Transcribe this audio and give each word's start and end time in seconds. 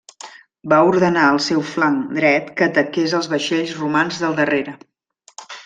Va 0.71 0.77
ordenar 0.91 1.25
al 1.33 1.37
seu 1.47 1.59
flanc 1.73 2.15
dret 2.19 2.49
que 2.61 2.69
ataqués 2.69 3.15
els 3.21 3.29
vaixells 3.35 3.77
romans 3.83 4.21
del 4.25 4.35
darrere. 4.43 4.75